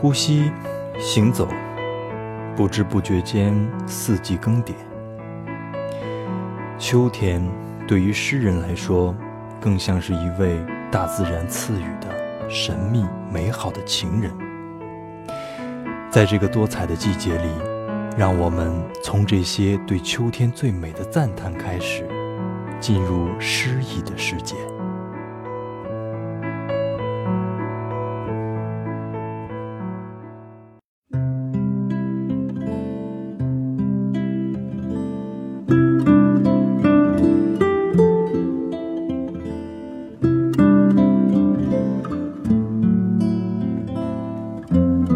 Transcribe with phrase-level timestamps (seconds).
[0.00, 0.52] 呼吸，
[1.00, 1.48] 行走，
[2.54, 3.52] 不知不觉间，
[3.84, 4.72] 四季更迭。
[6.78, 7.44] 秋天
[7.84, 9.12] 对于诗人来说，
[9.60, 10.56] 更像是一位
[10.88, 14.32] 大自然赐予的神秘美好的情人。
[16.08, 17.48] 在这个多彩的季节里，
[18.16, 18.72] 让我们
[19.02, 22.06] 从这些对秋天最美的赞叹开始，
[22.78, 24.54] 进入诗意的世界。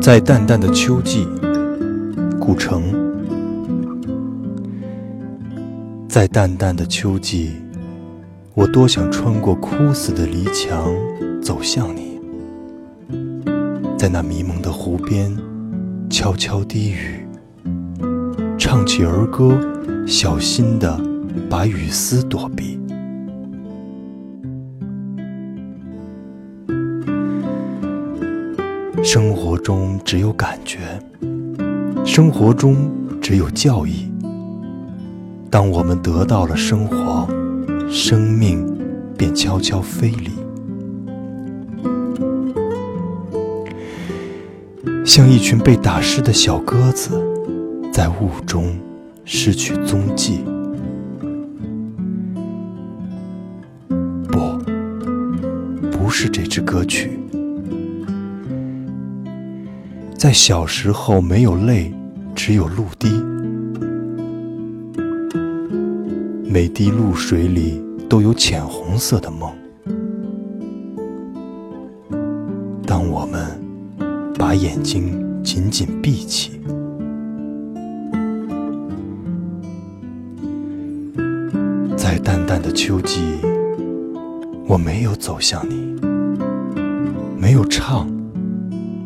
[0.02, 1.28] 在淡淡的秋季，
[2.40, 2.82] 古城。
[6.08, 7.52] 在淡淡的秋季，
[8.52, 10.92] 我多想穿过枯死的篱墙，
[11.40, 12.20] 走向你。
[13.96, 15.32] 在那迷蒙的湖边，
[16.10, 17.24] 悄悄低语，
[18.58, 19.56] 唱起儿歌，
[20.04, 21.00] 小心地
[21.48, 22.81] 把雨丝躲避。
[29.04, 30.78] 生活中只有感觉，
[32.04, 32.88] 生活中
[33.20, 34.08] 只有教义。
[35.50, 37.26] 当我们得到了生活，
[37.90, 38.64] 生命
[39.18, 40.30] 便悄悄飞离，
[45.04, 47.20] 像一群被打湿的小鸽子，
[47.92, 48.78] 在雾中
[49.24, 50.44] 失去踪迹。
[54.28, 54.38] 不，
[55.90, 57.18] 不是这支歌曲。
[60.22, 61.92] 在小时候，没有泪，
[62.32, 63.10] 只有露滴。
[66.48, 69.52] 每滴露水里都有浅红色的梦。
[72.86, 73.60] 当我们
[74.38, 76.52] 把眼睛紧紧闭起，
[81.96, 83.18] 在淡淡的秋季，
[84.68, 86.00] 我没有走向你，
[87.36, 88.08] 没有唱，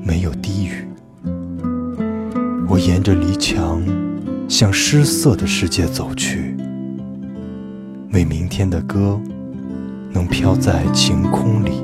[0.04, 0.30] 没有。
[2.86, 3.82] 沿着篱墙，
[4.48, 6.56] 向失色的世界走去，
[8.12, 9.20] 为明天的歌
[10.12, 11.82] 能飘在晴空里。